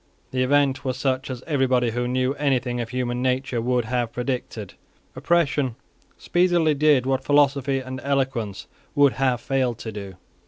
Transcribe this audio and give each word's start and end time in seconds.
The 0.31 0.41
event 0.41 0.83
was 0.83 0.97
such 0.97 1.29
as 1.29 1.43
everybody 1.45 1.91
who 1.91 2.07
knew 2.07 2.33
anything 2.33 2.81
of 2.81 2.89
human 2.89 3.21
nature 3.21 3.61
would 3.61 3.85
have 3.85 4.11
predicted. 4.11 4.73
Oppression 5.15 5.75
speedily 6.17 6.73
did 6.73 7.05
what 7.05 7.23
philosophy 7.23 7.77
and 7.77 8.01
eloquence 8.03 8.65
would 8.95 9.13
have 9.13 9.41
failed 9.41 9.77
to 9.77 9.91
do. 9.91 10.15